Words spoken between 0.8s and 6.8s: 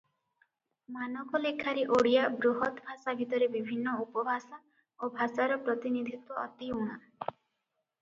ମାନକ ଲେଖାରେ ଓଡ଼ିଆ ବୃହତଭାଷା ଭିତରେ ବିଭିନ୍ନ ଉପଭାଷା ଓ ଭାଷାର ପ୍ରତିନିଧିତ୍ୱ ଅତି